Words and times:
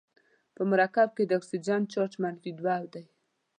په 0.55 0.61
مرکب 0.71 1.09
کې 1.17 1.23
د 1.25 1.31
اکسیجن 1.39 1.81
چارج 1.93 2.13
منفي 2.21 2.51
دوه 2.59 2.75
دی. 2.93 3.05